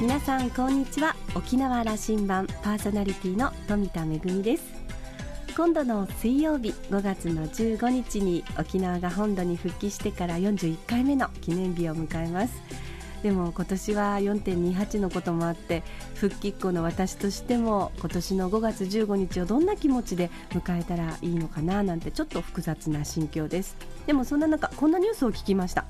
[0.00, 1.16] 皆さんこんにちは。
[1.34, 4.62] 沖縄羅針盤パーソナリティの富田恵です。
[5.56, 12.62] 今度の水曜日5月の15日に沖縄が本土に復帰してから41回目の記念日を迎えます。
[13.24, 15.82] でも今年は4.28のこともあって
[16.14, 23.76] 復帰っ子の私としても今年の5月15日をどんな気持ちで迎えたらいいのかななんてちょっと複雑な心境です。
[24.06, 25.86] でもそんな中こんなニュースを聞きました。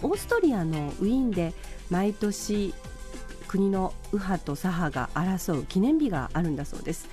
[0.00, 1.52] オーストリアのウィーンで
[1.90, 2.72] 毎年
[3.50, 7.08] 国の右派と左派が争う記念日があるんだそうです、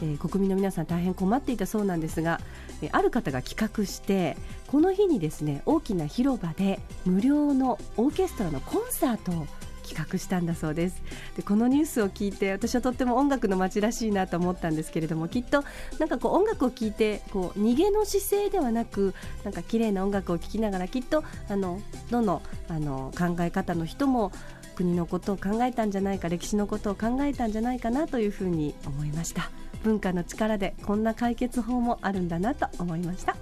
[0.00, 2.40] えー、国民の皆さん大変困っていたそうなんですが、
[2.80, 9.46] えー、ある方が企画してこの日にですね大きな広場で無料のオーケストラのコンサートを
[9.86, 11.02] 企画したんだそうです。
[11.36, 15.62] でこのニュースを聞いて私はとっても音楽の街らしいなと思ったんですけれどもきっと
[15.98, 24.32] なんかこう音楽を聴いてこう逃げの姿勢ではなくなんか綺麗な音楽を聴きながらきっとあのどのあの考え方の人も
[24.74, 29.50] 国のことを考えたんじゃないか歴史のことを考えたんじゃないかなというふうに思いました。
[29.82, 33.36] 文化の力でこんな解決法もあるんだなと思いました。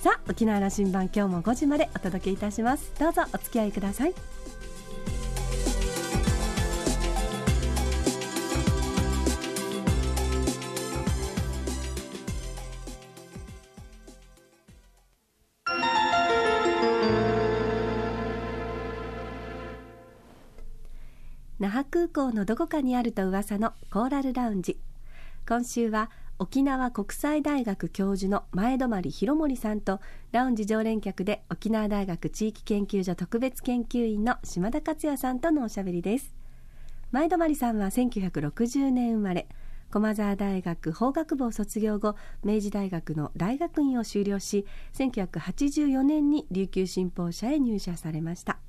[0.00, 2.92] さあ沖縄羅針盤今日も5時までお届けいたします。
[2.98, 4.14] どうぞお付き合いください。
[21.66, 24.78] 那覇空港のどこかにあると噂のコーラルラウンジ。
[25.48, 30.00] 今週は沖縄国際大学教授の前泊博盛さんと
[30.30, 36.36] ラウンジ常連客で沖縄大学地域研究所特別研究員の島田克也さんとのおしゃべりです。
[37.10, 39.48] 前泊さんは1960年生まれ
[39.90, 48.60] 駒澤大学法学部を卒業後明治大学の大学院を修了し1984年に琉球新報社へ入社されました。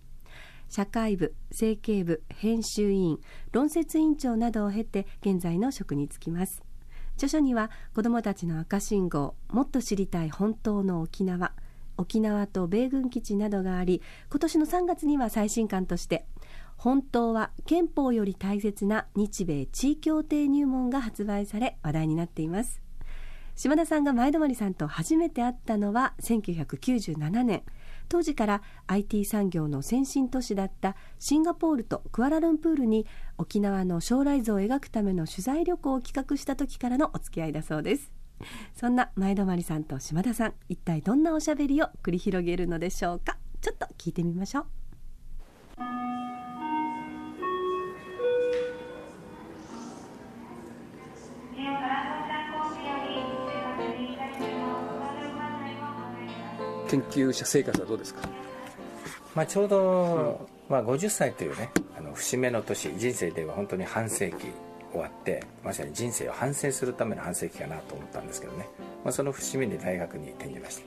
[0.70, 3.20] 社会部政経部編集委員
[3.52, 6.64] 論説委員長などを経て現在の職に就きます。
[7.16, 11.54] 著書には子どもたちの赤信号もっと知りたい本当の沖縄。
[11.98, 16.28] 沖縄と米軍基地などがあり今年の3月には最新刊として
[16.78, 22.82] 本当は憲法より大切な日米地位協定入門が発売され話題になっています。
[23.56, 27.64] 島田さんが前泊さんと初めて会ったのは1997年。
[28.10, 33.06] 当時から IT 産業の先進都市だったシンガポールとクアラルンプールに
[33.38, 38.12] 沖縄の将来像を描くための取材旅行を企画した時からのお付き合いだそうです。
[38.76, 43.38] そんな前泊さんと島田さん一体どんなおしゃべりを繰り広げるのでしょうか。
[43.62, 44.87] ちょっと聞いてみましょう。
[56.88, 58.28] 研究者生活はどうですか、
[59.36, 64.52] まあ、ちょうど、うん、まあ、50歳というねあの節目の年人生では本当に半世紀
[64.92, 68.68] 終わってまさに人生を反省するための半世紀かなと思ったんですけどね、
[69.04, 70.82] まあ、その節目に大学に転じまし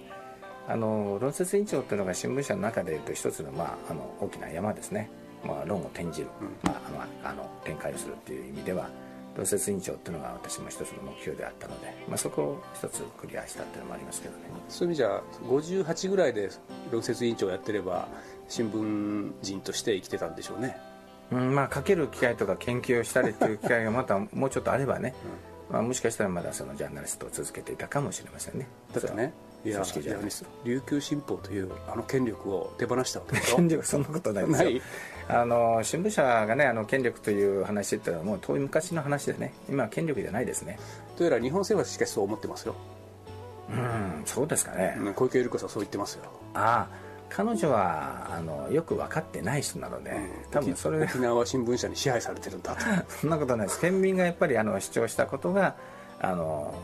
[0.66, 5.10] たあの論説委員長というのが新聞社の中でいうと一つの,、まあ、あの大きな山ですね、
[5.44, 6.28] まあ、論を転じる、
[6.62, 6.80] まあ、
[7.22, 8.88] あのあの展開をするっていう意味では
[9.36, 14.44] 論説委員長っていうのが私も一つの目標であったので、まあ、そこを一つクリアしたっていうのもありますけどね。
[14.68, 16.50] そういう意味じゃ58ぐらいで
[16.90, 18.08] 論説委員長をやってれば
[18.48, 20.76] 新聞人として生きてたんでしょうね。
[21.32, 25.14] うんまあ書ける機会とか研究をしたりっていう機会がまたもうちょっとあればね、
[25.70, 28.66] うん、まあ、もしかしたらまだそのジャーナリストを続けていたかもしれませんね。
[28.92, 29.32] だってね
[29.64, 29.82] いや
[30.64, 33.56] 琉球新報というあの権力を手放したわけでしょ。
[33.56, 34.70] 権力そんなことないですよ
[35.32, 40.78] あの新聞社がねあの権力という話っていうのはもう遠い昔の話でね今は権力じゃないですね。
[41.16, 42.74] というよりは日本政府はしかしそう思ってますよ。
[43.70, 46.24] うんそうですかね、小池百合子さんそう言ってますよ。
[46.54, 52.80] ああ彼女はあのよく分かってない人なので、うん、多分それ沖縄新聞社に支配されてるんだと。
[53.08, 53.80] そんなことないです。
[53.80, 55.76] 県民がやっぱりあの主張したことが
[56.20, 56.74] あの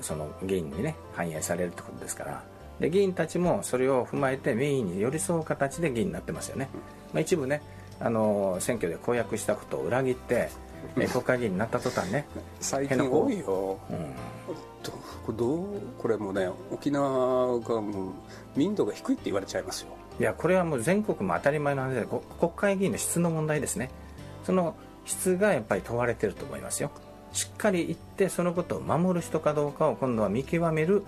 [0.00, 2.42] その議員にね反映されるってことですから
[2.80, 6.68] で議員たちもそれを踏まえて民意に寄り添う形で議員になってますよね、
[7.12, 7.62] まあ、一部ね
[8.00, 10.50] あの選挙で公約したことを裏切って、
[10.98, 12.26] え国会議員になった途端ね
[12.60, 15.66] 最近多いよ、うん、どう
[15.98, 18.12] これもね沖縄がもう
[18.56, 19.88] 民度が低いって言われちゃいますよ。
[20.20, 23.90] いやこれはもう全国も当たり前の話で国会議員の質の問題ですね。
[24.44, 26.90] その質がやっぱり問われてると思いますよ。
[27.32, 31.02] しっかり言ってそのことを守る人かどうかを今度は見極める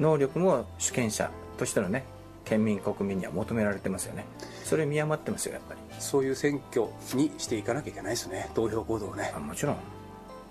[0.00, 2.04] 能力も主権者としてのね
[2.44, 4.24] 県民国民には求められてますよね。
[4.64, 5.80] それ見余ってますよやっぱり。
[5.98, 8.50] そういう選挙にしていかなきゃいけないですね。
[8.54, 9.32] 投票行動をね。
[9.38, 9.76] もちろん。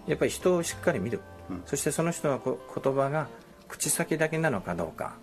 [0.08, 3.28] やっぱり人をしっかり見る、うん、そしてその人の言葉が
[3.68, 5.16] 口先だけなのかどうか。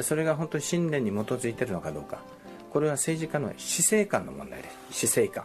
[0.00, 2.18] それが本当に信念に基づいてるのかどうか。
[2.74, 5.44] これは政治家の死生観の問題です死生観、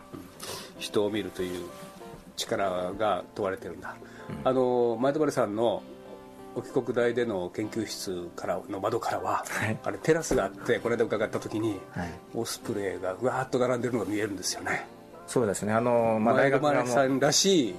[0.79, 1.67] 人を見るという
[2.35, 3.95] 力が問われてるんだ、
[4.43, 5.83] あの前泊さんの
[6.55, 9.77] 沖国大での研究室からの窓からは、はい。
[9.83, 12.09] あれテラスがあってこの間伺った時に、はい。
[12.33, 14.87] オスプレイがうわーっと並んでるのが見えるんですよね。
[15.27, 15.73] そうですね。
[15.73, 17.69] あの、まあ、前大学側も泊さんらしい。
[17.69, 17.73] い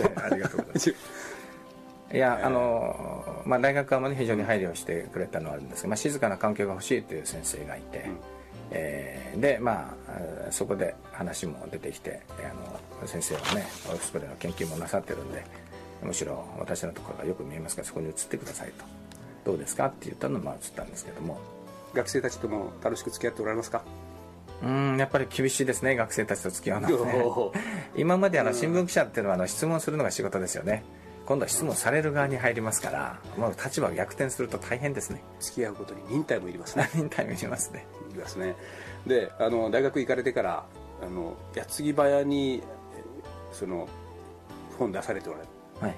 [0.00, 0.94] やありがとうございます。
[2.12, 8.10] いや、あのまあ、大学側も、ね、非常に配慮してくれたのはあるんですが、まあ、静かな環境が欲しいという先生がいて、
[8.72, 15.44] えーで、まあ、えーそこで話も出てきてえーあの先生はねオフスプレイの研究もなさってるんで
[16.02, 18.84] むしろ私のところがよく見えますからそこに移ってくださいと。
[19.44, 21.38] どうですかって言ったのをまあ移ったんですけども。
[21.94, 23.82] 学生たちとも楽しく付き合っておられますか？
[24.62, 27.24] うんやっぱり厳しいですね学生たちと付き合うのはね。
[27.96, 30.84] 今まであの新聞記者っていうのはあの質問するのが仕事ですよね。
[31.26, 35.22] 今度は質問される側に入りますからもう立場が逆転すると大変ですね。
[35.38, 36.88] 付き合うことに忍耐もいりますね。
[36.94, 37.86] 何人タイムしますね。
[38.10, 38.54] いりますね。
[39.06, 40.64] であの大学行かれてから
[41.02, 42.62] あの矢継ぎ早に
[42.96, 43.02] え
[43.52, 43.88] その
[44.78, 45.46] 本出されておられ
[45.80, 45.96] はい。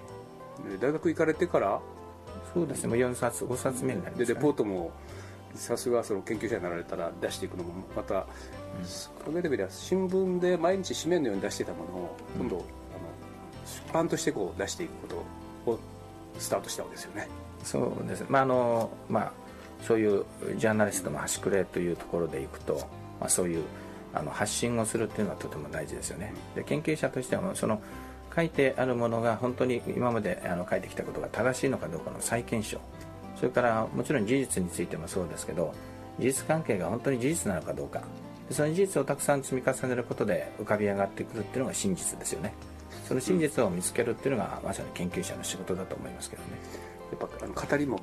[0.81, 1.81] 大学行かれてから？
[2.55, 2.89] そうですね。
[2.89, 4.47] もう4冊5冊目になりまですレかね。
[4.47, 4.91] ポートも
[5.55, 8.23] さすがその研究者になられたら出していくのもまた、
[9.25, 12.65] 考えてみれば新聞で毎日紙面のように出していたものを今度、あの
[13.67, 15.25] 出版としてこう出していくこ
[15.67, 15.79] とを
[16.39, 17.29] スタートしたわけですよね。
[17.65, 18.25] そうです。
[18.29, 19.33] まああのまあ
[19.83, 20.25] そういう
[20.57, 22.75] ジャーナリストの端くれというところでいくと、
[23.21, 23.65] まあ、そういう
[24.15, 26.33] あの発信をするっていうのはとても大事ですよね。
[26.55, 27.83] で研究者としてはその
[28.35, 32.81] 書いてあるものが本当に今まであの書いてきたことが正しいのかどうかの再検証。
[33.37, 35.75] それからもちろん事実についてもそうですけど
[36.19, 38.03] 事実関係が本当に事実なのかどうか。
[38.49, 42.55] でその事実をたくさん積み重ねることで浮かび上がってくるっていうのが真実ですよね。
[43.07, 46.49] その真実を見つけるっていうのがまさに研究者の仕事だと思いますけどね。
[47.11, 48.01] やっぱあの語りも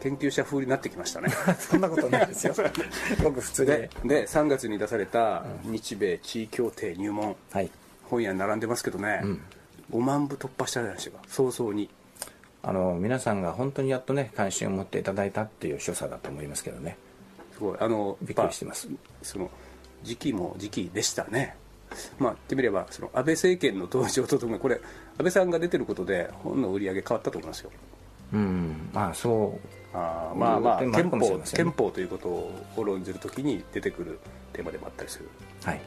[0.00, 1.28] 研究者風になってきましたね。
[1.58, 2.54] そんなことないですよ。
[3.22, 7.36] 僕普通ででで3月に出された日米地位協定入門。
[7.50, 7.70] はい
[8.08, 9.22] 本屋に並んでますけどね、
[9.90, 11.22] 5万部突破したじゃないでしょうか。
[11.28, 11.88] 早々に。
[12.60, 16.96] あの皆さんが本当にやっとね関心を持っていただいたっていう所作だと思いますけどね。
[17.52, 17.76] すごい。
[17.80, 18.88] あのびっくりしてます。
[19.22, 19.50] その
[20.02, 21.56] 時期も時期でしたね。
[22.18, 24.80] まあ言ってみればその安倍政権の登場とともにこれ安
[25.18, 27.70] 倍さんが出てることで本の売り上げ変わったと思いますよ。
[28.32, 28.90] うん。
[28.92, 29.58] まあそ
[29.94, 34.18] あーまあまあ憲法憲法ということを論じるときに出てくる
[34.52, 35.28] テーマでもあったりする。
[35.64, 35.80] うはい。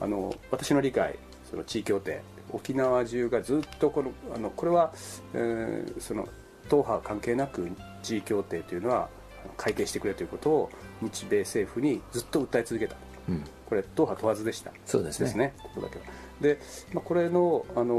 [0.00, 1.16] あの私の理解
[1.50, 4.92] その地位協定沖縄中がずっとこのあのこれは、
[5.34, 6.28] えーその
[6.68, 7.70] 党派関係なく
[8.02, 9.08] 地位協定というのは
[9.56, 10.70] 改定してくれということを
[11.00, 12.96] 日米政府にずっと訴え続けた。
[13.28, 13.44] うん。
[13.66, 14.72] これ党派問わずでした。
[14.84, 15.54] そうですね。
[15.62, 16.04] ここだけは。
[16.40, 16.58] で、
[16.92, 17.94] まあ、これのあの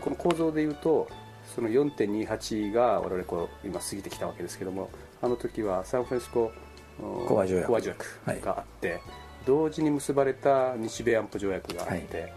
[0.00, 1.08] この構造でいうと
[1.54, 4.90] その4.28が我々こう今過ぎてきたわけですけども
[5.22, 6.52] あの時はサンフランシスコ
[7.00, 8.04] うん講和条約。
[8.40, 9.00] があって、
[9.44, 12.32] 同時に結ばれた日米安保条約があって、はい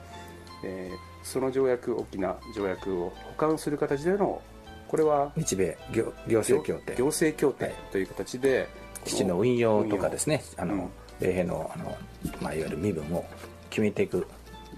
[0.64, 4.42] えーその条約大きな条約を補完する形での
[4.88, 6.96] これは日米行行政協定。
[6.96, 8.70] 行政協定という形で、
[9.04, 10.90] 基地の運用とかですねあの、うん。
[11.20, 11.98] 米兵のあの、
[12.42, 13.26] まあ、いわゆる身分を
[13.70, 14.26] 決めていく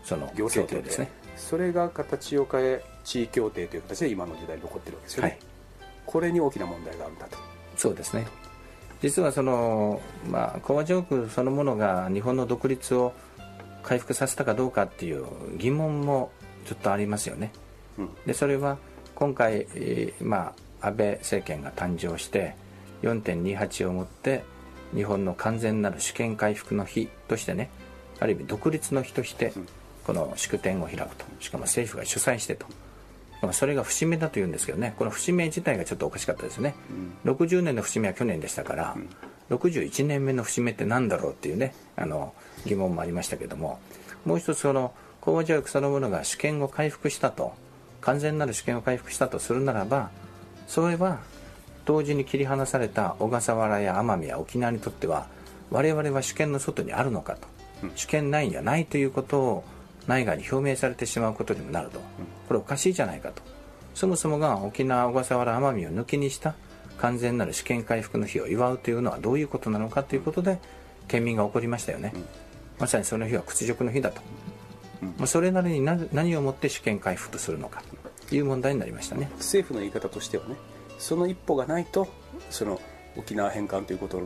[0.03, 0.83] その協行政協定。
[0.83, 1.11] 定ですね。
[1.37, 5.39] それが形を変え地位協定という形で今の時代に残ってるわけですよね、はい。
[6.07, 7.37] これに大きな問題があるんだと。
[7.77, 8.25] そうですね。
[9.01, 13.13] 実はその、まあ、講和条約そのものが日本の独立を
[13.83, 15.26] 回復させたかどうかっていう
[15.57, 16.31] 疑問も
[16.66, 17.52] ちょっとありますよね。
[17.98, 18.09] うん。
[18.26, 18.78] でそれは
[19.16, 22.56] 今回、えーまあ、安倍政権が誕生して
[23.02, 24.44] 4.28をもって
[24.94, 27.69] 日本の完全なる主権回復の日としてね
[28.19, 29.68] ある意味独立の日としてうん。
[30.06, 31.26] この祝典を開くと。
[31.40, 32.66] しかも政府が主催してと。
[33.42, 34.95] まあそれが節目だというんですけどね。
[34.98, 36.74] この節目自体がちょっとおかしかったですね、
[37.26, 38.98] 60年の節目は去年でしたから、
[39.50, 42.33] 61年目の節目って何だろうっていうねあの
[42.66, 43.80] 疑問もありましたけども
[44.25, 47.54] もう一つその講和条約そのものが主権を回復したと
[48.01, 50.09] 完全なる主権を回復したとするならば
[50.68, 51.19] それは
[51.85, 55.28] 同時に切り離された小笠原や奄美や沖縄にとっては
[55.71, 57.47] 我々は主権の外にあるのかと、
[57.95, 59.63] 主権内にはないということを
[60.07, 61.99] 内外に表明されてしまうことにもなると。
[62.47, 63.42] これおかしいじゃないかと。
[63.94, 66.56] そもそもが沖縄小笠原奄美を抜きにした
[66.99, 70.59] 完全なる主権回復の日を祝うというのはどういうことなのかということで
[71.07, 72.13] 県民が怒りましたよね、
[72.80, 74.21] まさにその日は屈辱の日だと、
[75.02, 77.83] まあ、それなりにな何をもって主権回復とするのか。
[78.28, 79.30] という問題になりましたね。
[79.38, 80.56] 政府の言い方としてはね
[81.00, 82.07] その一歩がないと
[82.52, 82.80] その
[83.18, 84.26] 沖縄返還ということの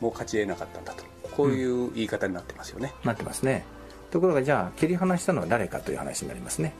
[0.00, 1.04] もう勝ち得なかったんだと。
[1.36, 3.64] こういう言い方になってますよね、なってますね。
[4.10, 6.72] ところがじゃあ切り離したのは誰かという話になりますね。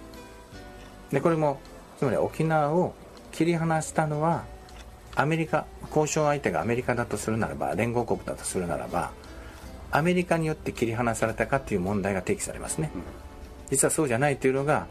[1.12, 1.60] でこれも
[1.98, 2.94] つまり沖縄を
[3.32, 4.44] 切り離したのは
[5.14, 9.10] アメリカ交渉相手がアメリカだとするならば連合国だとするならば
[9.90, 12.90] アメリカによって切り離されたかという問題が提起されますね、
[13.70, 14.86] 実はそうじゃないというのが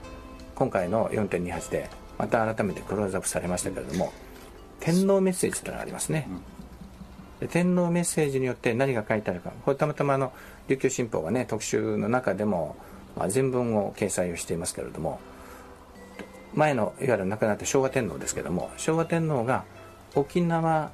[0.56, 4.14] 今回の4.28でまた改めてクローズアップされましたけれども
[4.80, 6.28] 天皇メッセージというのがありますね、
[7.40, 9.52] で天皇メッセージによって何が書いてあるか。
[9.64, 10.32] これたまたまあの
[10.68, 12.75] 琉球新報がね特集の中でも、
[13.16, 15.20] まあ、全文を掲載をしていますけれども
[16.54, 19.64] 前のいわゆる亡くなった昭和天皇ですけども昭和天皇が
[20.16, 20.92] 沖縄、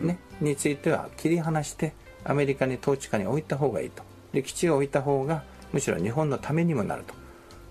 [0.00, 4.02] ね、については切り離してアメリカに統治下に置いた方がいいと。
[4.32, 7.14] で基地を置いた方がむしろ日本のためにもなると。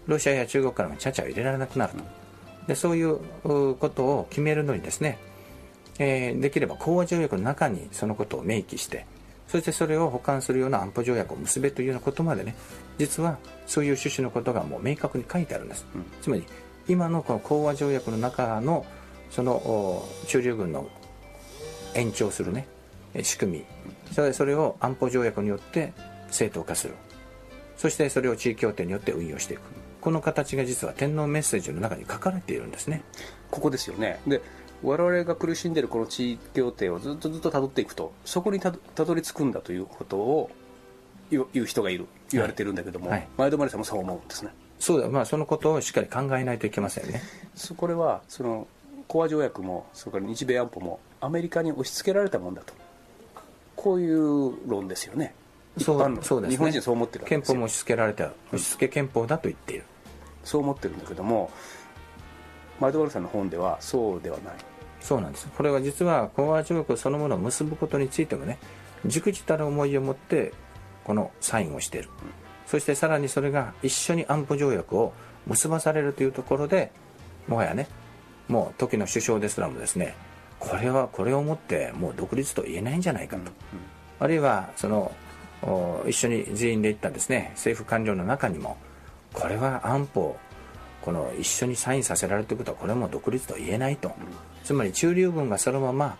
[0.08, 2.24] ロシアや中国からもちゃちゃを入れられなくなると。
[2.68, 5.18] でそういうことを決めるのにですね、
[6.00, 9.06] えー、できれば講和条約の中にそのことを明記して
[9.48, 12.56] そしてそれを保管するような安保条約を結べというようなことまでね
[12.98, 16.44] 実はそういう趣旨のことがもう明確に書いてあるんです、うん、つまり
[16.88, 18.86] 今のこの講和条約の中の
[19.30, 20.88] その駐留軍の
[21.96, 22.68] 延長するね
[23.22, 23.66] 仕組み
[24.14, 25.94] それそれを安保条約によって
[26.30, 26.96] 正当化する。
[27.78, 29.62] そしてそれを地位協定によって運用していく。
[30.02, 33.04] この形が実は天皇メッセージの中に書かれているんですね。
[33.50, 34.20] ここですよね。
[34.28, 34.42] で
[34.84, 40.52] 我々が苦しんでいるこの地位協定をずっとずっとたどっていくとそこにたどり着くんだということを
[41.32, 42.06] 言う人がいる。
[42.32, 43.28] 言われてるんだけども、はい。
[43.38, 44.52] はい、前泊さんもそう思うんですね。
[44.80, 47.22] そうだ、まあ、そのことをしっかり考えないといけませんね。
[47.78, 48.68] これはその
[49.08, 52.74] 講和条約もそれから日米安保もアメリカに押し付けられたもんだと
[53.84, 55.36] こういう論ですよね。
[55.78, 59.84] そうそうです、ね、日本人そう思ってる憲法も押し付けられた押し付け憲法だと言っている、
[60.44, 61.52] そう思ってるんだけども
[62.80, 64.54] マルドバルさんの本ではそうではない。
[65.02, 65.48] そうなんです。
[65.48, 68.58] これは実は講和条約そのものを結ぶことについてもね
[69.06, 70.54] 熟知たる思いを持って
[71.04, 72.30] このサインをしている、うん、
[72.68, 75.12] そしてさらにそれが一緒に安保条約を
[75.46, 76.92] 結ばされるというところで
[77.48, 77.90] もはやね
[78.48, 80.16] もう時の首相ですらもですね
[80.64, 83.52] これはこれをもってもう独立と言えないんじゃないかと、
[84.20, 85.12] あるいはその
[86.08, 88.78] 一緒に全員で行ったですね政府官僚の中にも
[89.34, 90.38] これは安保
[91.02, 94.14] この一緒にサインさせられるということはこれも独立と言えないと、うん、
[94.64, 96.18] つまり駐留軍がそのまま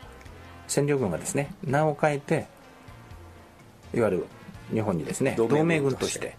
[0.68, 2.48] 占領軍がですね名を変えて
[3.94, 4.26] いわゆる
[4.74, 6.36] 日本にですね同盟軍として。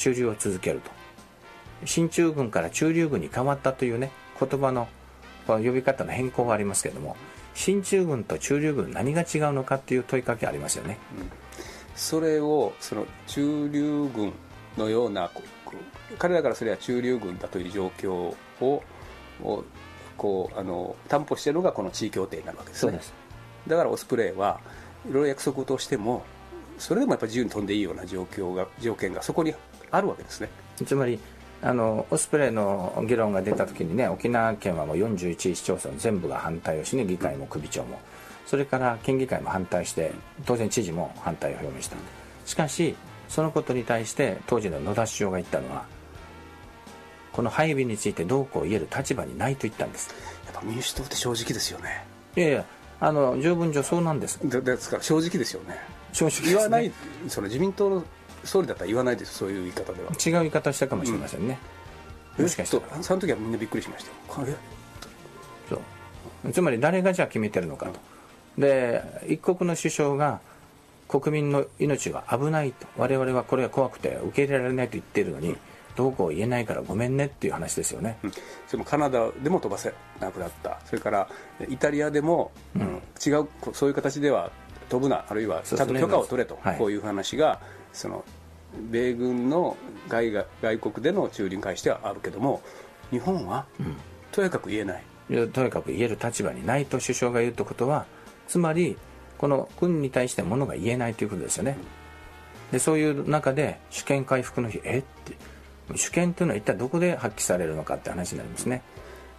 [0.00, 0.90] 駐留を続けると。
[1.84, 4.88] 進駐軍から駐留軍に変わったというね言葉の
[5.46, 7.16] 呼び方の変更がありますけれども
[7.54, 11.30] 進駐軍と駐留軍何が違うのかっていう問いかけありますよね、うん、
[11.94, 14.32] それをその駐留軍
[14.76, 15.30] のような
[16.18, 18.36] 彼らからすれば駐留軍だという状況を
[19.42, 19.64] を
[20.16, 23.00] こうあの担保しているのがこの地位協定になるわけですね。
[23.66, 24.60] だからオスプレイは
[25.08, 26.24] いろいろ約束としても
[26.78, 29.54] それでもやっぱり自由に飛んでいいような状況が条件がそこに
[29.90, 30.50] あるわけですね。
[30.84, 31.18] つまり
[31.62, 38.00] あのオスプレイの議論が出た時にね沖縄県はもう41市町村全部が反対をしね議会も首長も。
[38.46, 40.10] それから県議会も反対して
[40.44, 41.96] 当然知事も反対を表明した。
[42.46, 42.96] しかし
[43.28, 45.84] そのことに対して当時の野田首相が言ったのは
[47.32, 50.14] この配備についてどうこう言える立場にないと言ったんです。
[50.46, 52.04] やっぱ民主党って正直ですよね。
[52.36, 52.64] いやいや
[52.98, 54.38] あの十分上そうなんです。
[54.42, 55.78] ですから正直ですよね。
[56.12, 56.92] 正直、ね、言わない
[57.28, 58.04] その自民党の
[58.44, 61.58] 総理だったら言わないですそういう言い方では違う言い方したかもしれませんね、
[62.38, 64.56] うん、もしかしたらその時はみんなびっくりしましたよ
[65.68, 67.92] そうつまり誰がじゃあ決めてるのかと、
[68.56, 70.40] うん、で一国の首相が
[71.08, 75.56] 国民の命が危ないと我々はこれが怖くて受け入れられないと言っているのに、うん、
[75.96, 78.32] どうこう言えないからごめんねっていう話ですよね、うん、
[78.68, 81.28] それもカナダでも飛ばせなくなったそれから
[81.68, 84.52] イタリアでも、うん、違うそういう形では
[84.88, 87.60] 飛ぶなあるいはちゃんと許可を取れと、こういう話が
[87.92, 88.24] その
[88.90, 89.76] 米軍の
[90.08, 92.62] 外が外国での駐留に関してはあるけども
[93.10, 93.66] 日本は、
[94.32, 95.02] とにかく言えない。
[95.52, 98.06] とにかく言える立場にないと首相が言うということは
[98.48, 98.96] つまり
[99.38, 101.76] この軍に対してものが言えないということですよね。
[102.72, 104.98] でそういう中で主権回復の日え？
[104.98, 105.36] って。
[105.96, 108.82] 主権というのは一体どこで発揮されるのかって話になりますね。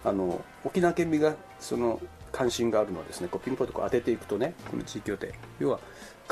[0.04, 1.98] あの沖縄県民がその
[2.32, 5.78] 関心があるのはですねこうピンポイントこう当てていくとねこの地域協定要は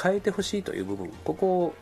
[0.03, 1.11] 変えてほしいという部分。
[1.25, 1.75] ここを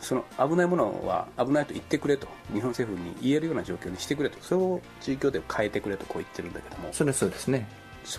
[0.00, 4.38] その危ないものは危ないと言ってくれと日本政府に言えるような状況にしてくれと。
[4.40, 6.88] それを地域協定を変えてくれとこう言ってるんだけども。
[6.92, 7.68] それそうですね。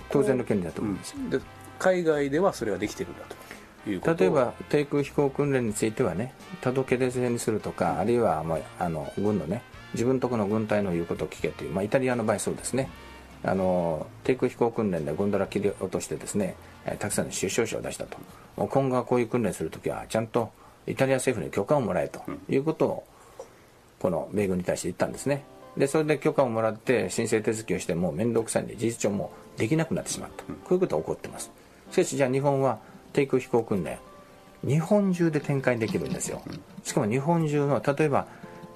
[0.10, 1.40] 当然の権利だと思います、うん、で
[1.80, 3.36] 海外ではそれはできてるんだと。
[3.90, 12.90] いう例えば低空飛行訓練についてはね届け出制にするとか、あるいは、まあ、あの軍のね自分とこの軍隊の言うことを聞けという、まあ、イタリアの場合そうですね
[13.44, 16.56] あの低空飛行訓練でゴンドラ切り落としてですね
[17.00, 18.18] たくさんの死傷者を出したと。
[18.58, 20.52] 今後はこういう訓練するときはちゃんと
[20.88, 23.04] イタリア政府に許可をもらえということを
[24.00, 25.44] この米軍に対して言ったんですね。
[25.76, 30.44] でそれで許可をもらって申請手続きをしても面倒くさいんで事実上もできなくなってしまった。
[30.44, 31.52] こういうことが起こってます。
[31.92, 32.80] しかしじゃあ日本は
[33.14, 34.00] 低空飛行訓練
[34.66, 36.42] 日本中で展開できるんですよ。
[36.84, 38.28] しかも日本中の例えば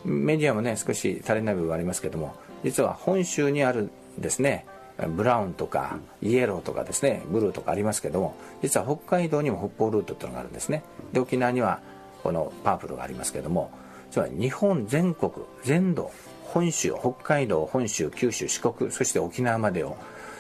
[0.06, 4.66] メディアもね少し足りない部分はありますけども実は本州にあるですね
[5.16, 10.84] ブラウンとかイエローとかですねブルーとかありますけども実は北海道にも北方ルートというのがあるんですね。
[11.14, 11.80] で沖縄には
[12.24, 13.72] このパープルがありますけども
[14.12, 15.32] つまり日本全国
[15.64, 16.12] 全土
[16.44, 19.98] 本州北海道本州九州四国そして沖縄までを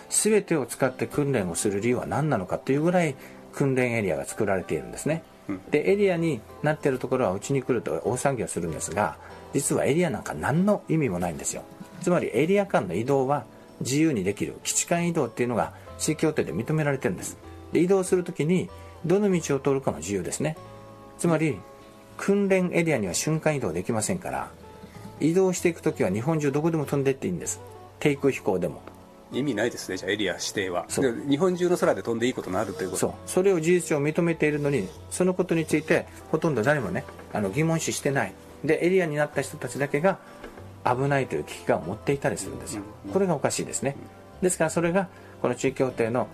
[0.09, 3.15] 全てを使って訓練をする理由は何なのかというぐらい
[3.53, 5.23] 訓練エリアが作られているんですね、
[5.71, 9.17] でエリアになっているところはうちに来ると大騒ぎをするんですが
[9.53, 11.63] 実はエリアなんか何の意味もないんですよ。
[12.01, 13.45] つまりエリア間の移動は
[13.81, 17.37] 自由にできる基地間移動っていうのが地域協定で認められてるんです。
[17.73, 18.69] で移動するときに
[19.05, 20.57] どの道を通るかも自由ですね。
[21.17, 21.57] つまり
[22.17, 24.49] 訓練エリアには瞬間移動できませんから
[25.19, 27.59] 移動していく時は日本中どこでも飛んでいっていいんです。
[27.99, 28.81] 低空飛行でも。
[29.31, 30.85] 意味ないですねじゃあエリア指定は。
[30.89, 32.99] 日本中の空で飛んでいいことになるということ。
[32.99, 33.13] そう。
[33.25, 38.33] それを事実上認めているのにそのことについてほとんど誰もねあの疑問視してない。
[38.65, 40.19] でエリアになった人たちだけが
[40.85, 42.83] 危ないという危機感を持っていたりするんですよ。
[43.13, 43.95] これがおかしいですね。
[44.41, 45.07] ですからそれが
[45.41, 46.27] この地域協定の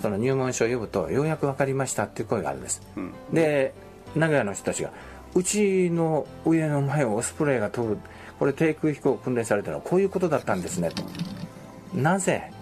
[0.00, 3.74] その入門書を読むとようやく分かりましたっていう声があるんです、うん、で
[4.14, 4.90] 名古屋の人たちが
[5.34, 7.98] うちの上の前をオスプレイが通る
[8.38, 10.90] これ低空飛行訓練されたのはこういうことだったんですね。
[10.90, 11.02] と
[11.92, 12.52] なぜ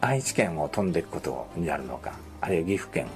[0.00, 3.06] 愛知県を飛んでいくことになるのかあるいは岐阜県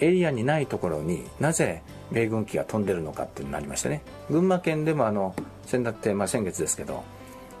[0.00, 4.02] エリアにないところになぜ米軍機が飛んでるのかっていうのになりましてね。
[4.30, 5.34] 群馬県でもあの
[5.66, 7.04] 先だって、まあ、先月ですけど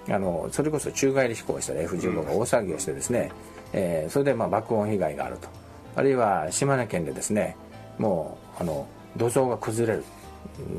[0.08, 3.30] あのそれこそ宙返り飛行した F15 が大騒ぎをしてですね、
[3.72, 5.48] えー、それでまあ爆音被害があると。
[5.96, 7.56] あるいは島根県でですね
[7.98, 8.86] もうあの
[9.16, 10.04] 土壌が崩れる。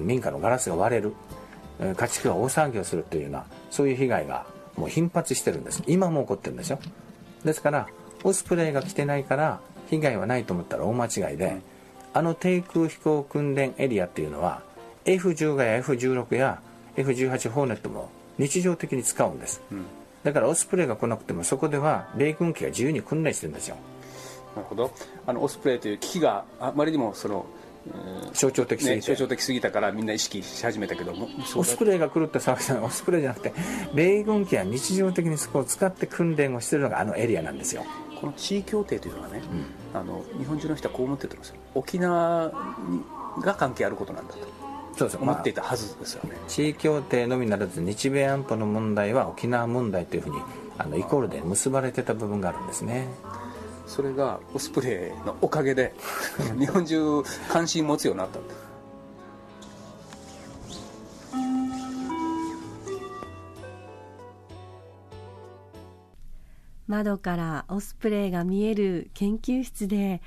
[0.02, 1.14] 民家のガラスが割れる。
[1.96, 4.46] 家畜が大騒ぎをするというようなそういう被害が
[4.76, 5.84] もう頻発してるんです。
[5.88, 6.80] 今も起こってるんですよ。
[7.44, 7.88] ですから
[8.24, 11.62] オスプレイが来てないから被害はないと思ったら大間違いで
[12.20, 14.62] あの低空飛行訓練エリアっていうのは
[15.06, 16.60] F10 や F16 や
[16.98, 19.86] F18 ホーネットも日常的に使うんです、うん、
[20.24, 23.78] だからオスプレイが来なくてもそこでは米軍機が自由に訓練してるんですよ。
[24.54, 24.92] なるほど。
[25.26, 27.46] あのオスプレイという機器があまりにもその
[28.34, 31.30] 象徴的すぎて、ね、象徴的すぎたからみんな意識し始めたけども。
[31.56, 33.54] オスプレイが来るって騒ぎじゃないオスプレイじゃなくて
[33.94, 37.86] 米軍機は日常的にそこを使って訓練をしてるのがあのエリアなんですよ
[38.20, 39.42] この地位協定というのはね、
[39.94, 41.62] うん、あの日本中の人はこう思ってると思うんですよ。
[41.76, 42.52] 沖縄
[43.42, 44.40] が関係あることなんだと。
[44.98, 50.42] そうです思っていたはずですよね、まあ、地位協定のみならず日米安保の問題は沖縄問題というふうに
[50.78, 53.08] あのイコールで結ばれてた部分があるんですね。
[53.88, 55.96] それがオスプレイのおかげで
[56.60, 58.40] 日本中関心持つようになった
[66.90, 70.22] 窓からオスプレイが見える研究室で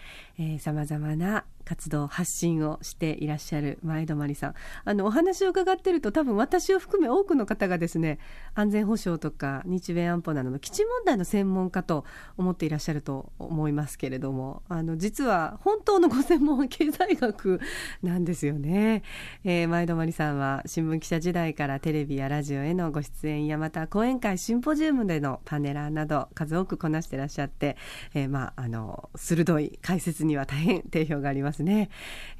[0.60, 4.54] さまざまな活動発信をしていらっしゃる前泊さん。
[4.84, 8.18] あのお話を伺ってると多分私を含め多くの方がですね
[8.54, 12.04] 安全保障とか日米安保などの基地問題の専門家と
[12.36, 17.60] 思っていらっしゃると思いますけれどもあの実は本当のご専門は経済学
[18.02, 19.02] なんですよね、
[19.44, 27.76] えー、前泊さんは新聞記者時代からテレビやラジオへのご出演やまた講演会シンポジウムでのパネラーなど数多くこなしていらっしゃって、
[28.14, 31.51] えー、まああの鋭い解説には大変定評があります。
[31.60, 31.90] ね、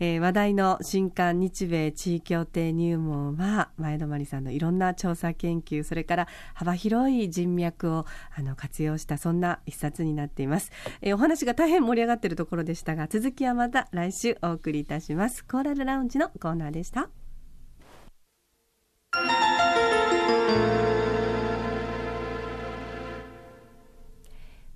[0.01, 10.71] えー、話題の新刊日米地位協定入門は前泊さんのいろんな調査研究それから幅広い人脈をあの活用したそんな一冊になっています、
[11.01, 15.45] えー、お話が大変盛り上がっているところでしたが続きはまた来週お送りいたします。
[15.45, 17.11] コーラルラウンジのコーナーでした。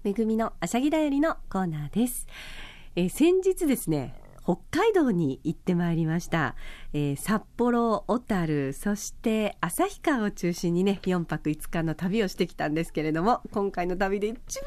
[0.02, 2.26] めぐみのあしゃぎだよりのコーナーです。
[2.94, 4.14] えー、先日ですね、
[4.46, 6.54] 北海道に行ってまいりました、
[6.92, 14.60] えー、札幌、小樽そして旭川を中心にね4泊5日の旅をしてきたんですけれども今回の旅で一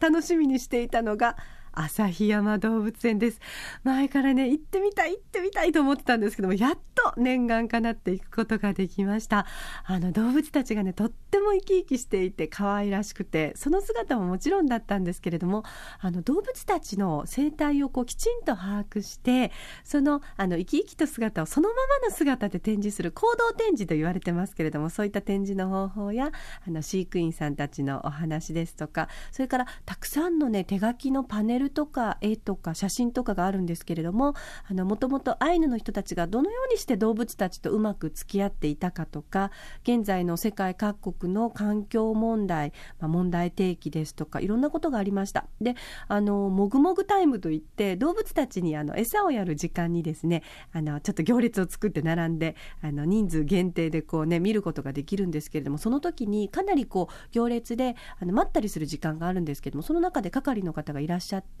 [0.00, 1.38] 番楽しみにしていたのが
[1.72, 3.40] 旭山動物園です。
[3.84, 9.46] 前からね行ってみたい行ってみたいと思ってたんですけどもやっと念願かなっていくことができました。
[9.84, 15.64] あの動物たちがねとっても生き生きしていて可愛らしくてその姿ももちろんだったんですけれども
[16.00, 19.52] あの動物たちの生態をこうきちんと把握して
[19.84, 26.30] そのあの生き生きと姿をそのままの姿で展示する行動展示と言われてますけれどもそういった展示の方法や
[26.66, 34.34] あの飼育員さんたちのお話ですとかそれからたくさんのね手書きのパネルルとか絵とか写真とかがあるんですけれども
[34.70, 39.50] もともとアイヌの人たちがどのようにして動物たちとうまく付き合っていたかとか
[39.82, 45.46] 現在の世界各国の環境問題、まあ、問題提起ですとかいろんなことがありました。
[45.60, 45.74] で
[46.08, 61.51] あのもぐもぐタイムといって動物たちにあの餌をやる時間にですねあのちょっと行列を作って並んであの人数限定でこうね見ることができるんですけれどもその時にかなりこう行列であの待ったりする時間があるんですけどもその中で係の方がいらっしゃって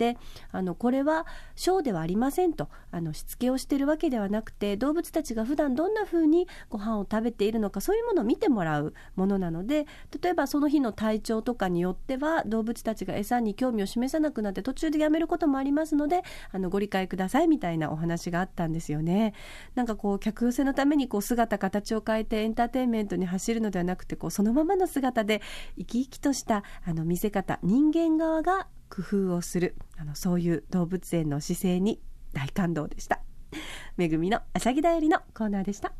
[0.50, 9.86] あのこれはショーではありませんとあのしつけをしてるわけではなくて動物たちが普段どんな風にご飯を食べているのかそういうものを見てもらうものなので
[10.20, 19.34] 例えばその日の体調とかによっては動物たちが餌に興味を示さなくなって途中でやめることもありますのであのご理解くださいみたいなお話があったんですよね。
[19.74, 25.42] なんかこう客寄せのためにこう姿形を変えてエンターテインメントに走るのではなくてこうそのままの姿で
[25.78, 29.00] 生き生きとしたあの見せ方人間側が工
[29.30, 32.02] 夫をするあのそういう動物園の姿勢に
[32.34, 33.20] 大感動でした。
[33.96, 35.92] めぐみのあしゃぎだよりのコーナーでした。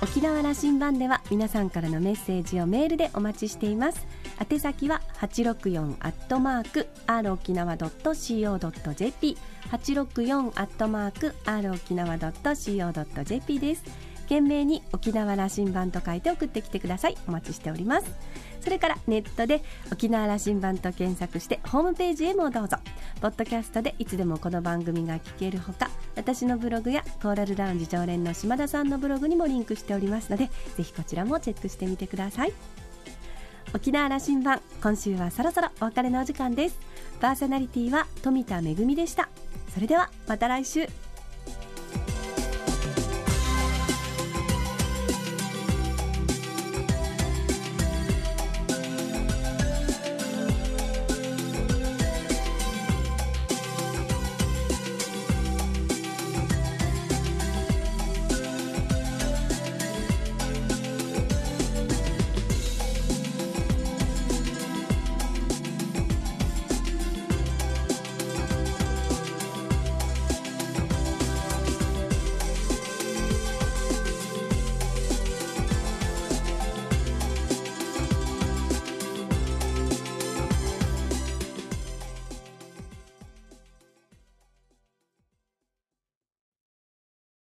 [0.00, 4.06] 沖縄羅針盤では皆さんからのメッセージをメールでお待ちしています。
[4.40, 9.36] 宛先は864アットマーク r 沖縄 .co.jp
[9.70, 13.82] 864アットマーク r 沖縄 .co.jp です。
[14.28, 18.06] 懸命に沖縄羅針盤と書いて送ってきてくださいお待ちしております
[18.60, 22.76] それからネットで沖縄羅針盤と検索してホームページへもどうぞ
[23.22, 32.52] ポッドキャストでいつでもこの番組が聞けるほか私のブログやコーラルラウンジ常連の島田さんのブログにもリンクしておりますのでぜひこちらもチェックしてみてください
[33.74, 36.78] 沖縄羅針盤今週はそろそろお別れのお時間です
[37.20, 39.28] パーソナリティは富田恵でした
[39.72, 40.86] それではまた来週